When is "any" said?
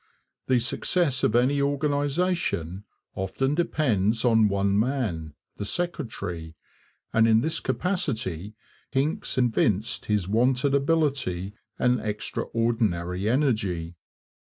1.35-1.61